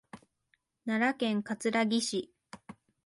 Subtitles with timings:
[0.87, 2.33] 奈良県葛城市